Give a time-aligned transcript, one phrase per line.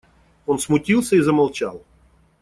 [0.47, 1.83] Он смутился и замолчал.